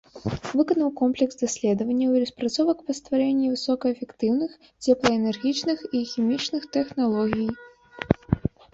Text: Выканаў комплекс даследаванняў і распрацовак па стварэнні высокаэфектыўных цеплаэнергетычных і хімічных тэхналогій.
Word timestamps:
Выканаў 0.59 0.87
комплекс 1.01 1.35
даследаванняў 1.41 2.15
і 2.15 2.21
распрацовак 2.23 2.77
па 2.89 2.97
стварэнні 3.01 3.51
высокаэфектыўных 3.55 4.51
цеплаэнергетычных 4.83 5.79
і 5.97 6.05
хімічных 6.17 6.63
тэхналогій. 6.79 7.51